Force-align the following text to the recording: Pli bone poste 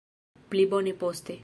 Pli 0.53 0.65
bone 0.71 0.93
poste 1.05 1.33